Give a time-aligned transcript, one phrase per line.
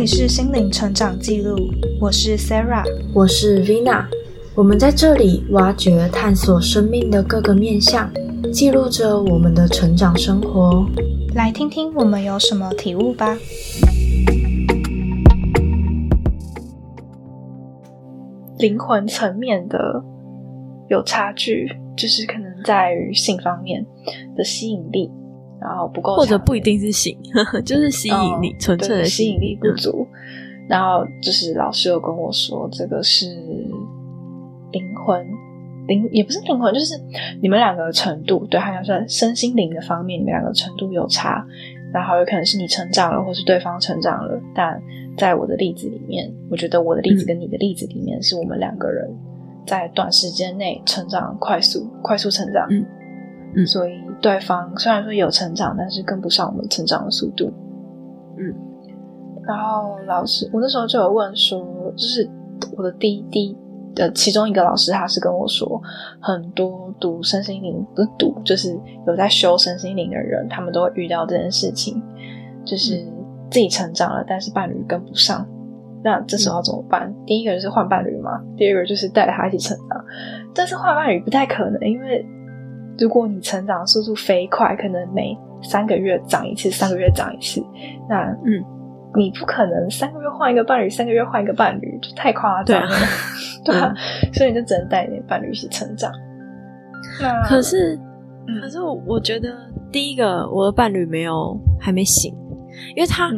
[0.00, 1.54] 里是心灵成长记录，
[2.00, 4.06] 我是 Sarah，我是 Vina。
[4.54, 8.10] 我们在这里挖掘、探索生命的各个面向，
[8.50, 10.86] 记录着我们的成长生活。
[11.34, 13.36] 来听听我们有什么体悟吧。
[18.56, 20.02] 灵魂层面的
[20.88, 23.84] 有差距，就是可能在于性方面
[24.34, 25.10] 的吸引力，
[25.60, 27.16] 然后不够，或者不一定是性，
[27.64, 30.06] 就是吸引力，纯粹的吸引力不足。
[30.68, 33.26] 然后就是老师有跟我说，这个是
[34.72, 35.26] 灵魂
[35.86, 36.94] 灵，也不是灵魂，就是
[37.42, 41.44] 你们两个程度，对，好像是身心灵的方面，你们两个程度有差。
[41.92, 44.82] 然后有可能是你成长了，或是对方成长了，但。
[45.16, 49.06] 在我的例子里面，我觉得我的例子跟你的例子里面，是我们两个人
[49.66, 52.66] 在短时间内成长快速、快速成长。
[52.70, 52.86] 嗯
[53.54, 57.52] 嗯，所以对方虽然说有成长，但是跟不上我们成长的速度。
[58.36, 58.54] 嗯，
[59.46, 61.60] 然后老师，我那时候就有问说，
[61.96, 62.28] 就是
[62.76, 63.56] 我的第一第
[63.94, 65.80] 的其中一个老师，他是跟我说，
[66.20, 72.02] 很多读身心灵不是读，就是有在修身心灵的人，他们都会遇到这件事情，
[72.64, 73.04] 就是。
[73.52, 75.44] 自己成长了，但是伴侣跟不上，
[76.04, 77.12] 那这时候怎么办？
[77.26, 80.04] 第一个就是换伴侣嘛，第二个就是带着他一起成长。
[80.54, 82.24] 但是换伴侣不太可能，因为
[82.98, 87.62] 如果你成长速度飞快，可能每三个月长一次，三个月长一次，
[88.08, 88.62] 那嗯，
[89.16, 92.88] 你不可能三个月换一个伴侣，三个月换一个伴侣，就太夸张了，
[93.64, 93.92] 对 吧？
[94.32, 96.10] 所以你就只能带你的伴侣一起成长。
[97.20, 97.98] 那可是，
[98.60, 99.54] 可是我我觉得
[99.90, 102.34] 第一个我的伴侣没有还没醒。
[102.94, 103.30] 因为他，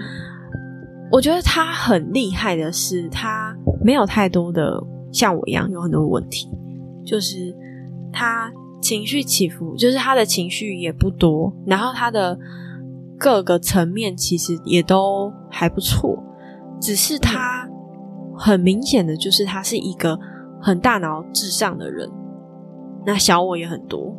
[1.11, 6.48] 我觉得他很厉害的是，他没有太多的像我一样有很多问题，
[7.05, 7.53] 就是
[8.12, 8.53] 他
[8.92, 12.38] 情绪起伏，就是他的情绪也不多，然后他的
[13.18, 16.22] 各个层面其实也都还不错，
[16.80, 17.68] 只是他
[18.36, 20.19] 很明显的就是他是一个
[20.60, 22.08] 很大脑至上的人，
[23.04, 24.14] 那小我也很多，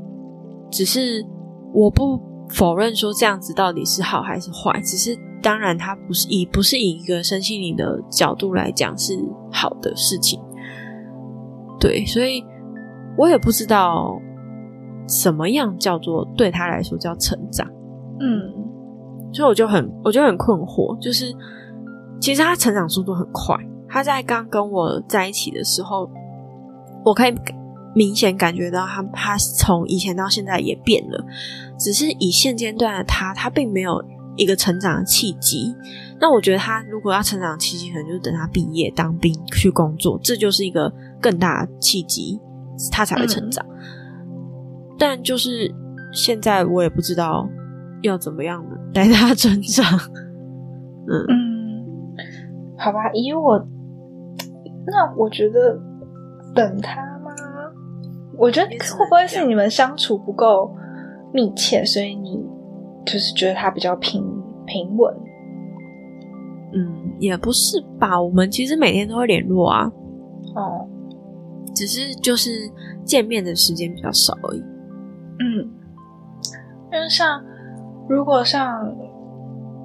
[0.72, 1.26] 只是
[1.74, 2.20] 我不。
[2.50, 9.18] 否认说这样子到底是好还是坏，只是当然，他不是以不是以一个身心灵的角度来讲是
[9.50, 10.40] 好的事情。
[11.80, 12.44] 对，所以
[13.18, 14.22] 我也不知道
[15.08, 17.68] 什么样叫做对他来说叫成长。
[18.20, 18.54] 嗯，
[19.32, 21.34] 所以我就很我就很困惑，就是
[22.20, 23.56] 其实他成长速度很快，
[23.88, 26.10] 他在刚跟我在一起的时候，
[27.06, 27.34] 我可以。
[27.96, 31.26] 明显感觉到他，他从以前到现在也变了，
[31.78, 34.04] 只是以现阶段的他，他并没有
[34.36, 35.76] 一个成长的契机。
[36.20, 42.40] 那我觉得他如果要成长的契机，可能就是等他毕业当兵去工作，这就是一个更大的契机，
[42.92, 43.64] 他才会成长。
[44.98, 45.74] 但就是
[46.12, 47.48] 现在我也不知道
[48.02, 49.86] 要怎么样带他成长。
[51.08, 52.16] 嗯嗯，
[52.78, 53.58] 好吧，以我
[54.88, 55.80] 那我觉得
[56.56, 57.32] 等他吗。
[58.38, 60.74] 我觉得会不会是你们相处不够
[61.34, 62.40] 密切，所以你
[63.06, 64.24] 就是觉得他比较平
[64.66, 65.14] 平稳？
[66.74, 68.20] 嗯，也不是吧。
[68.20, 69.92] 我们其实每天都会联络啊。
[70.56, 70.88] 哦，
[71.76, 72.50] 只是就是
[73.06, 74.64] 见面的时间比较少而已。
[75.40, 75.70] 嗯，
[76.92, 77.44] 因为像
[78.08, 78.86] 如果像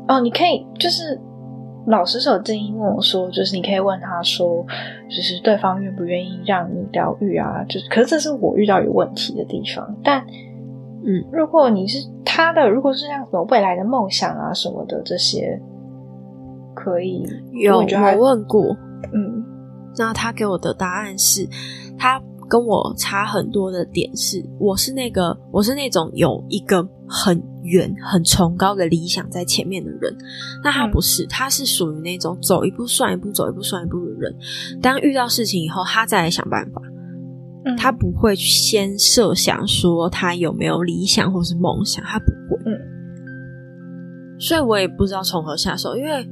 [0.08, 1.20] 哦，你可以就是。
[1.86, 4.62] 老师是有建议问我说，就是你可以问他说，
[5.08, 7.64] 就是对方愿不愿意让你疗愈啊？
[7.66, 9.96] 就是，可是这是我遇到有问题的地方。
[10.04, 10.20] 但，
[11.02, 15.58] 嗯，如果你是他的，如果是像什么未来的梦想啊什么的这些，
[16.74, 18.76] 可以有我问过，
[19.14, 19.42] 嗯，
[19.96, 21.48] 那他给我的答案是，
[21.96, 22.20] 他。
[22.48, 30.16] 跟我差很多的点是，我是那个，我是那种有一个很远、很崇高的理想在前面的人。
[30.64, 34.34] 那他不是，他是属于那种走一步算一步、走一步算一步的人。
[34.80, 36.80] 当遇到事情以后，他再来想办法。
[37.76, 42.58] 他不会先设想说他有没有理想或是梦想，他不会。
[42.64, 46.26] 嗯，所以我也不知道从何下手，因为。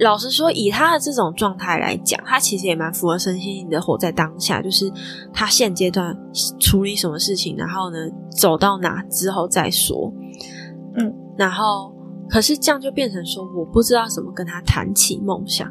[0.00, 4.60] 老实说，以他的这种状态来讲，他其实也蛮符合身心灵的活在当下。
[4.60, 4.92] 就是
[5.32, 6.14] 他现阶段
[6.60, 7.96] 处理什么事情，然后呢，
[8.30, 10.12] 走到哪之后再说。
[10.96, 11.94] 嗯，然后
[12.28, 15.66] 可是这样就变成说，我不知道怎么跟他谈起梦想。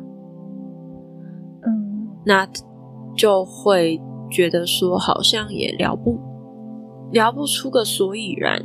[1.65, 2.47] 嗯，那
[3.15, 4.01] 就会
[4.31, 6.19] 觉得说，好像也聊不
[7.11, 8.59] 聊不出个所以然。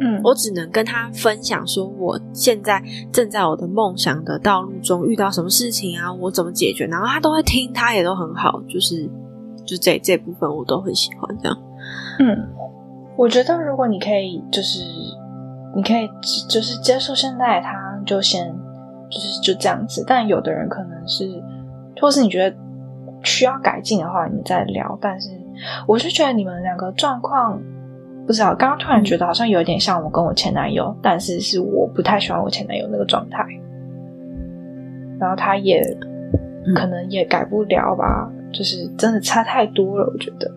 [0.00, 2.82] 嗯，我只能跟他分享说，我现在
[3.12, 9.08] 正在我的梦想的道路中遇到什么事情啊，我怎么解决，然后他都会听，他也都很好，就是
[9.64, 11.58] 就这这部分我都很喜欢这样。
[12.18, 12.48] 嗯，
[13.16, 14.80] 我觉得如果你可以，就是
[15.76, 16.08] 你可以
[16.48, 18.52] 就是接受现在，他就先
[19.10, 20.04] 就是就这样子。
[20.06, 21.40] 但有的人可能是，
[22.00, 22.56] 或是你觉得
[23.22, 24.98] 需要改进的话，你们再聊。
[25.00, 25.28] 但是
[25.86, 27.60] 我是觉得你们两个状况
[28.26, 33.44] 不知道，刚刚突然觉得好像有点像我跟我前男友，但是是我不太喜欢我前男友那个状态，
[35.18, 35.82] 然后他也
[36.74, 40.50] 可能也改不了吧，就是真的差太多了，我觉得。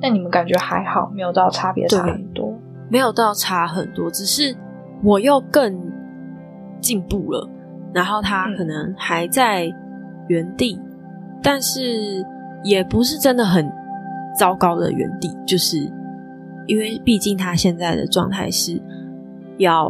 [0.00, 2.52] 那你们感觉还好，没有到差别差很多，
[2.90, 4.54] 没有到差很多，只是
[5.02, 5.74] 我又更
[6.80, 7.48] 进步了，
[7.94, 9.70] 然后他可能还在
[10.28, 10.78] 原地，
[11.42, 12.24] 但是
[12.62, 13.70] 也不是真的很
[14.38, 15.90] 糟糕的原地，就是
[16.66, 18.80] 因为毕竟他现在的状态是
[19.58, 19.88] 要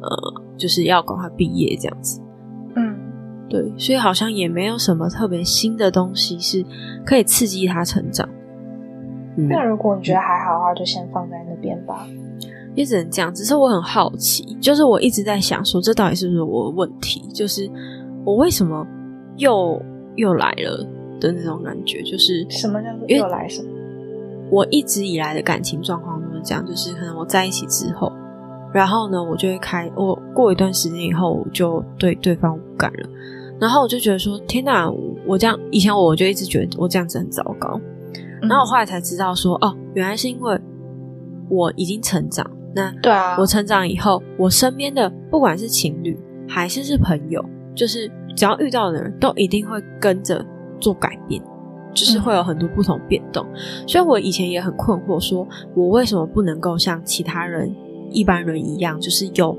[0.00, 2.20] 呃，就是要赶快毕业这样子，
[2.76, 2.96] 嗯，
[3.48, 6.64] 对，所以好像也没有什么特别新的东西是
[7.06, 8.28] 可以刺激他成长。
[9.36, 12.06] 那如果你觉得还好的话，就先放在那边吧。
[12.76, 13.32] 也只能这样。
[13.34, 17.20] 只是我很好奇，就是我一直在想，说这到底是不是我的问题？
[17.32, 17.68] 就是
[18.24, 18.86] 我为什么
[19.36, 19.80] 又
[20.16, 20.86] 又来了
[21.20, 22.02] 的那种感觉？
[22.02, 23.68] 就是什么叫做又来什么？
[24.50, 28.12] 我一直以来的感情状况都是这样，就是可能我在一起之后，
[28.72, 33.08] 然后呢，我就会开，我过一段时间以后，我就对对方无感了。
[33.60, 34.90] 然后我就觉得说，天哪，
[35.26, 37.80] 我这样以前我就一直觉得我这样子很糟糕。
[38.42, 40.60] 然后我后来才知道说，哦，原来是因为
[41.48, 42.44] 我已经成长。
[42.74, 46.18] 那对啊，我成长以后，我身边的不管是情侣
[46.48, 47.42] 还是是朋友，
[47.74, 50.44] 就是只要遇到的人都一定会跟着
[50.80, 51.40] 做改变，
[51.94, 53.46] 就是会有很多不同变动。
[53.86, 57.74] 所以我以前也很困惑，说我为什么不能够像其他人
[58.10, 59.56] 一般人一样，就是有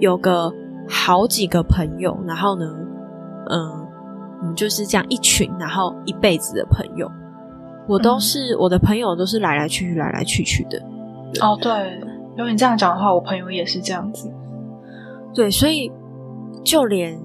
[0.00, 0.52] 有个
[0.88, 2.76] 好几个朋友，然后呢，
[3.50, 3.86] 嗯，
[4.42, 7.10] 我们就是这样一群，然后一辈子的朋友。
[7.88, 10.76] 我都是我的朋友，都是来来去去，来来去去的。
[11.40, 12.00] 哦，对，
[12.30, 14.28] 如果你这样讲的话，我朋友也是这样子。
[15.32, 15.92] 对，所以
[16.64, 17.16] 就连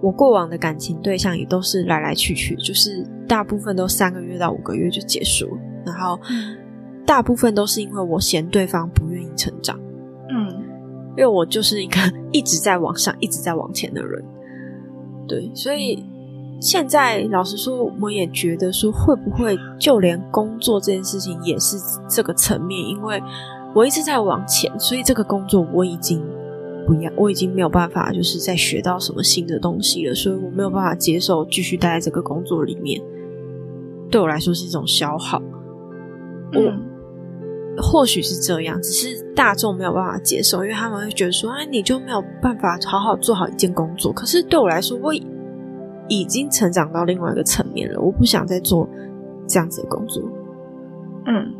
[0.00, 5.60] 我过往的感情对象也都是来来去去，就是大部分都三个月到五个月就结束了。
[5.84, 6.18] 然后
[7.04, 9.78] 大部分都是因为我嫌对方不愿意成长。
[10.30, 10.48] 嗯，
[11.10, 11.98] 因为我就是一个
[12.32, 14.24] 一直在往上、一直在往前的人。
[15.28, 16.04] 对，所以。
[16.58, 21.76] 现在老实说，我们也觉得说，会不会就连工作这件事情也是
[22.08, 22.80] 这个层面？
[22.80, 23.22] 因为
[23.74, 26.18] 我一直在往前，所以这个工作我已经
[26.86, 32.98] 不要，我已经没有办法，就是在学到什么新的东西了，所以我没有办法接受继续待在这个工作里面。
[34.16, 35.42] 对我来说是一种消耗。
[36.52, 36.80] 嗯，
[37.82, 44.10] 或许是这样，只是大众没有办法接受，因为他们会觉得说，哎，你就没有办法好好做好一件工作。
[44.10, 45.12] 可是对我来说，我。
[46.08, 48.88] 已经成长到另外一个层面了，我不想再做
[49.48, 50.22] 这样子的工作。
[51.26, 51.52] 嗯，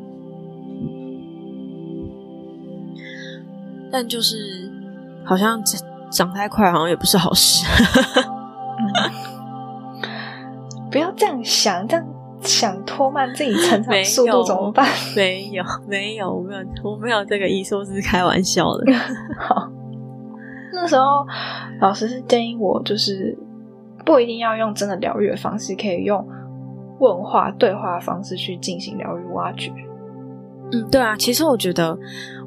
[3.90, 4.70] 但就是
[5.24, 5.80] 好像长
[6.12, 7.66] 长太快，好像也不是好事。
[10.92, 12.06] 不要这样想，这样
[12.46, 14.86] 想拖慢自己成长速度怎么办？
[15.14, 18.92] 没有，没有，我没有，我没有这个意思，我是开玩笑的。
[19.38, 19.70] 好，
[20.72, 21.26] 那时候
[21.80, 23.36] 老师是建议我就是。
[24.04, 26.24] 不一定要用真的疗愈的方式，可以用
[27.00, 29.72] 问话、对话的方式去进行疗愈挖掘。
[30.70, 31.98] 嗯，对啊，其实我觉得，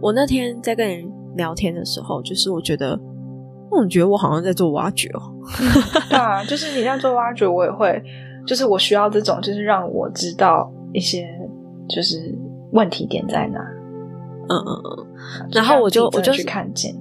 [0.01, 1.05] 我那天在跟人
[1.35, 2.97] 聊天的时候，就是我觉得，
[3.69, 5.19] 我觉得我好像在做挖掘哦。
[6.09, 8.01] 对啊，就是你在做挖掘，我也会，
[8.45, 11.27] 就是我需要这种，就是让我知道一些，
[11.87, 12.37] 就是
[12.71, 13.59] 问题点在哪。
[14.49, 16.95] 嗯嗯嗯，然后我就我就去看见。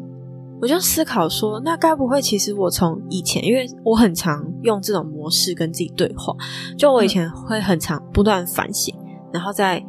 [0.61, 6.35] 我就思考说，那该不会其实我从以前，因为我很常用这种模式跟自己对话，
[6.77, 8.93] 就我以前会很常不断反省，
[9.33, 9.81] 然后再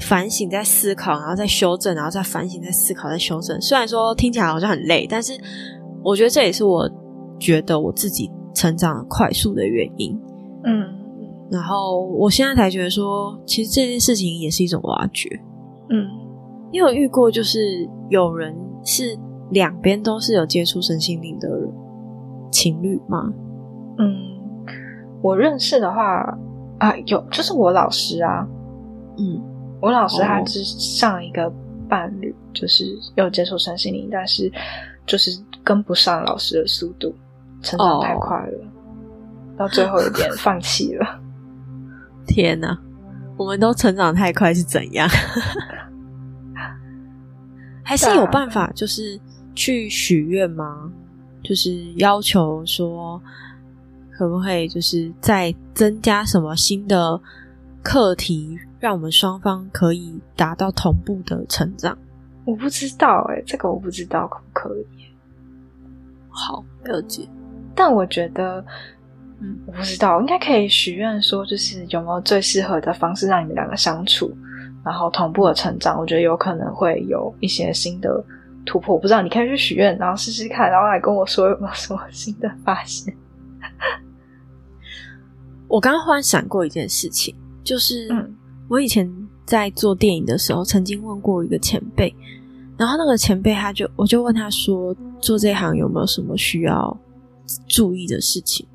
[0.00, 3.60] 反省、再思考，然后再修正，然后再反省、再思考、再修正。
[3.60, 5.32] 虽然说听起来好像很累，但是
[6.02, 6.90] 我觉得这也是我
[7.38, 10.20] 觉得我自己成长快速的原因。
[10.68, 15.28] 嗯，然后我现在才觉得说，其实这件事情也是一种挖掘。
[15.90, 16.06] 嗯，
[16.70, 19.18] 你有遇过就是有人是？
[19.50, 21.48] 两边都是有接触身心灵的
[22.52, 23.32] 情侣吗？
[23.96, 24.14] 嗯，
[25.22, 26.38] 我认识的话
[26.78, 28.46] 啊，有，就是我老师啊，
[29.16, 29.42] 嗯，
[29.80, 31.50] 我老师他是上一个
[31.88, 32.84] 伴侣，就是
[33.16, 34.52] 有接触身心灵，但是
[35.06, 35.30] 就是
[35.64, 37.10] 跟不上老师的速度，
[37.62, 38.58] 成长太快了，
[39.58, 41.20] 到最后有点放弃了。
[42.26, 42.78] 天哪，
[43.36, 45.08] 我们都成长太快是怎样？
[47.82, 49.20] 还是有办法，就是。
[49.60, 50.88] 去许愿吗？
[51.42, 53.20] 就是要求说，
[54.12, 57.20] 可不可以就是再增加什么新的
[57.82, 61.98] 课题，让我们双方可以达到同步的成长？
[62.44, 64.86] 我不知道哎，这个我不知道可不可以。
[66.28, 67.28] 好，了解。
[67.74, 68.64] 但我觉得，
[69.40, 74.36] 嗯，我不知道，应该可以许愿说，就是有没有最适合的方式让你们两个相处，
[74.84, 75.96] 然后同步的成长。
[75.98, 78.24] 我觉得有可能会有一些新的
[78.66, 78.94] 突破。
[78.96, 83.14] 我不知道，你可以去许愿，然后试试看，然后来跟我说有没有什么新的发现。
[85.68, 88.08] 我刚刚忽然闪过一件事情， 就是
[88.68, 89.08] 我以前
[89.46, 92.12] 在做电影的时候，曾经问过一个前辈，
[92.76, 96.98] 然后那个前辈他就我就问他说，做这行有没有什么需要？
[97.66, 98.66] 注意的事情，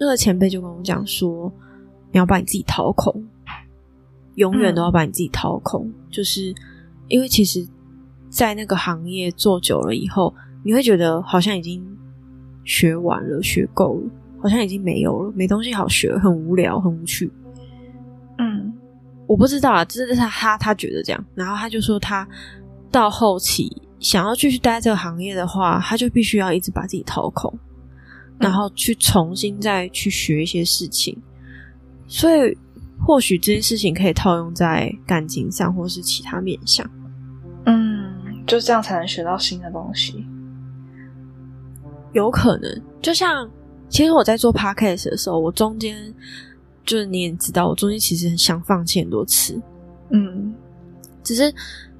[0.00, 1.52] 那个前辈就跟我讲说
[2.10, 3.22] ：“你要把你自己掏空，
[4.36, 5.92] 永远都要把你自己掏空。
[6.10, 6.54] 就是
[7.08, 7.68] 因为其实，
[8.30, 11.86] 在那个行业做久了以后，你会觉得好像已经
[12.64, 14.10] 学完了、学够了，
[14.42, 17.30] 好像已经没有了，没东西好学，很无聊、很无趣。”
[18.38, 18.72] 嗯，
[19.26, 22.26] 我不知道啊，这是他他他觉得这样，然后他就说他
[22.90, 27.52] 到后期想要继续待这个行业的话，他就必须要一直把自己掏空。
[28.40, 31.14] 然后去重新再去学一些事情，
[32.08, 32.56] 所以
[33.06, 36.88] 或许这件事情可以套用在感情上，或是其他面向。
[37.66, 38.10] 嗯，
[38.46, 40.24] 就这样才能学到新的东西。
[42.14, 43.48] 有可能，就像
[43.90, 45.96] 其实我在做 podcast 的时候，我中间
[46.86, 49.60] 就是你也知道，我中间其实很想放弃很多次。
[50.08, 50.54] 嗯，
[51.22, 51.54] 只是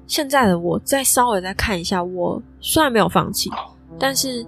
[0.07, 3.51] 现在的我再稍微再看一下，我虽然没有放弃，
[3.99, 4.43] 但是。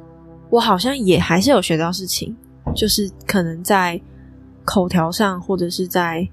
[0.53, 2.35] 我好像也还是有学到事情，
[2.75, 3.99] 就是可能在
[4.63, 6.29] 口条上，或者是在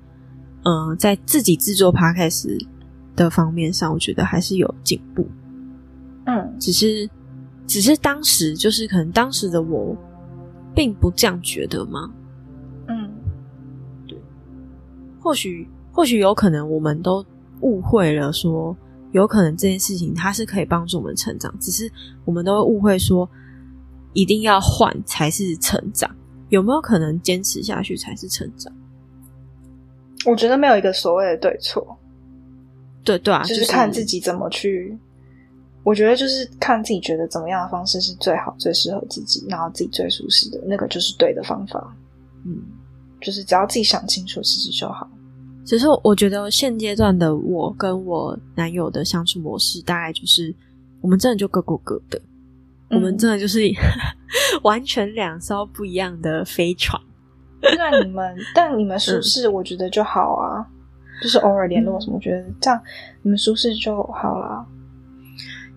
[0.62, 2.62] 嗯，在自己制作 podcast
[3.16, 5.26] 的方面上，我觉得还是有进步。
[6.26, 7.08] 嗯，只是
[7.66, 9.96] 只是当时就是可能当时的我
[10.74, 12.12] 并不这样觉得吗？
[12.88, 13.10] 嗯，
[14.06, 14.18] 对，
[15.18, 17.24] 或许或许有可能我们都
[17.62, 18.76] 误会了，说
[19.12, 21.90] 有可能这件事情它是可以帮助我们成长，只是
[22.26, 23.26] 我们都误会说。
[24.12, 26.10] 一定要换才是成长，
[26.48, 28.72] 有没有可能坚持下去才是成长？
[30.26, 31.96] 我觉得没有一个所谓的对错，
[33.04, 34.98] 对对啊，就是看自己怎么去。
[35.82, 41.96] 我觉得就是看自己觉得怎么样的方式是最好、最适合自己，然后自己最舒适的那个就是对的方法。
[42.44, 42.62] 嗯，
[43.18, 45.08] 就是只要自己想清楚，其实就好。
[45.64, 50.54] 只是我觉得现阶段的我跟我男友的相处模式，大概就是
[51.00, 52.20] 我们真的就各过各的。
[52.90, 53.60] 我们真的就是
[54.62, 57.00] 完全两艘不一样的飞船。
[57.76, 60.66] 那你们，但你们舒适，我觉得就好啊。
[61.22, 62.80] 就是偶尔联络什么，我觉得这样
[63.20, 64.66] 你们舒适就好了。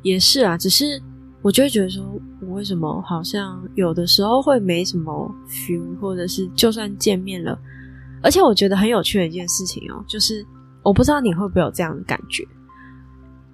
[0.01, 1.01] 也是啊，只是
[1.41, 2.01] 我就会觉得说，
[2.41, 7.59] 我为什么好像有的时候会没什么 feel，或者是就算见面了，
[8.21, 10.45] 而且我觉得很有趣的一件事情哦，就是
[10.81, 12.47] 我不知道你会不会有这样的感觉。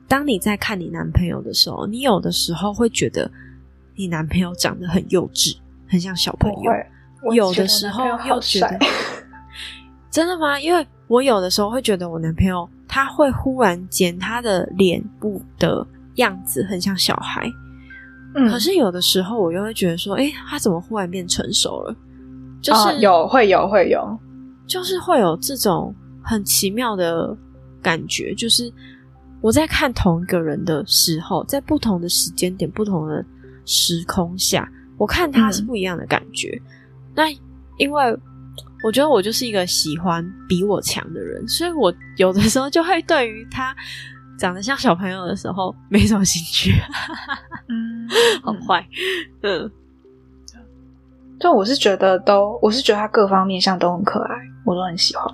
[0.07, 3.29] 当你在看你男朋友的时候，你有的时候会觉得。
[3.99, 6.71] 你男朋友长得很幼稚，很像小朋友。
[7.33, 8.79] 有的时候又觉得
[10.09, 10.57] 真的吗？
[10.57, 17.51] 因为我有的时候会觉得我男朋友他会忽然间他的脸部的样子很像小孩，
[18.35, 21.93] 嗯，可是有的时候我又会觉得说，哎，他怎么忽然变成熟了？
[22.61, 24.17] 就是有会有会有，
[24.65, 27.35] 就是会有这种很奇妙的
[27.81, 28.33] 感觉。
[28.33, 28.71] 就是
[29.41, 33.25] 我在看同一个人的时候，在不同的时间点，不同的。
[33.71, 36.59] 时空下，我看他是不一样的感觉。
[37.13, 37.29] 那
[37.77, 38.17] 因为
[38.83, 43.75] 我觉得我就是一个喜欢比我强的人，所以我有的时候就会对于他
[44.39, 46.81] 长得像小朋友的时候没什么兴趣。
[47.67, 48.09] 嗯，
[48.41, 48.83] 好坏。
[49.43, 49.71] 嗯，
[51.39, 54.35] 就我是觉得都，我是觉得他各方面相都很可爱，
[54.65, 55.25] 我都很喜欢。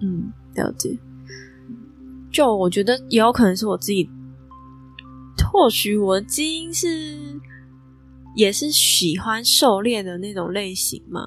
[0.00, 0.98] 嗯，了解。
[2.32, 4.08] 就我觉得也有可能是我自己。
[5.52, 7.33] 或许我的基因是
[8.34, 11.20] 也是喜欢狩猎的那种类型吗？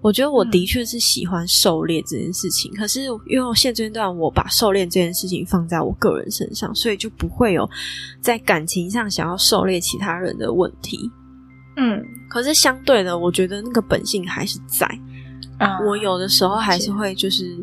[0.00, 2.72] 我觉得我的确是喜欢狩猎这件事情。
[2.74, 7.68] 可是因为现阶段我把狩猎这件事情放在我个人身上，所以就不会有
[8.20, 11.10] 在感情上想要狩猎其他人的问题。
[11.76, 14.86] 嗯，可是相对的，我觉得那个本性还是在。
[15.58, 17.56] 啊，我有的时候还是会就是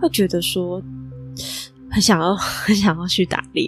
[0.00, 0.82] 会觉得说。
[1.88, 3.66] 很想要， 很想要去打猎，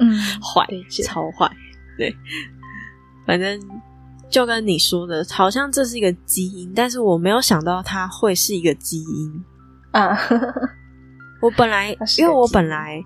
[0.00, 0.66] 嗯， 坏，
[1.04, 1.50] 超坏，
[1.96, 2.14] 对，
[3.28, 3.60] 反正
[4.30, 9.44] 就跟你说的，好像这是一个基因，但是我没有想到它会是一个基因
[9.90, 10.18] 啊！
[11.42, 13.04] 我本来，因为我本来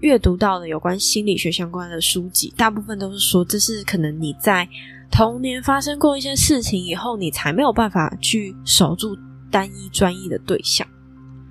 [0.00, 4.68] 阅读到的有关心理学相关的书籍，大部分都是说这是可能你在
[5.10, 9.16] 童年发生过一些事情以后，你才没有办法去守住
[9.50, 10.86] 单一专一的对象。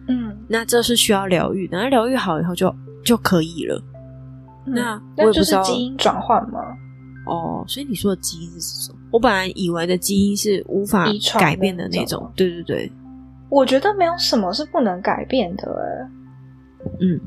[0.08, 2.72] 嗯，那这是需要疗愈，等它疗愈好以后就
[3.04, 3.84] 就可以了。
[4.68, 6.60] 那我也不知道基因转换吗？
[7.32, 9.00] 哦，所以你说的基因是什么？
[9.10, 11.08] 我本来以为的基因是无法
[11.40, 12.32] 改变的的那种那种。
[12.36, 12.92] 对对对，
[13.48, 16.10] 我觉得没有什么是不能改变的，哎，
[17.00, 17.20] 嗯，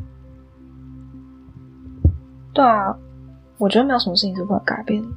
[2.53, 2.95] 对啊，
[3.57, 5.09] 我觉得没有什么事情是不能改变的。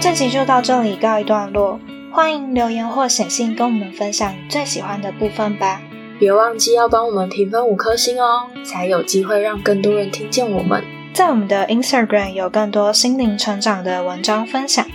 [0.00, 1.78] 这集就到这里告一段落，
[2.12, 5.80] 欢迎留言或写信跟我们分享你最喜欢的部分吧。
[6.18, 10.82] 别忘记要帮我们评分五颗星哦，才有机会让更多人听见我们。
[11.12, 14.86] 在我们的 Instagram 有更多心灵成长的文章分享，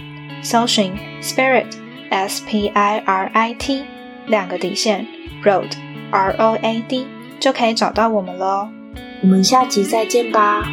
[0.42, 1.68] 搜寻 Spirit
[2.10, 3.86] S P I R I T
[4.26, 5.06] 两个底线
[5.44, 5.72] Road
[6.10, 7.06] R O A D
[7.40, 8.70] 就可以找到我们喽。
[9.22, 10.64] 我们下集再见吧。